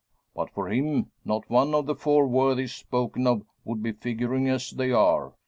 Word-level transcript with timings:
But 0.33 0.49
for 0.49 0.67
him, 0.67 1.11
not 1.23 1.47
one 1.47 1.75
of 1.75 1.85
the 1.85 1.93
four 1.93 2.25
worthies 2.25 2.73
spoken 2.73 3.27
of 3.27 3.43
would 3.63 3.83
be 3.83 3.91
figuring 3.91 4.49
as 4.49 4.71
they 4.71 4.89
are. 4.91 5.33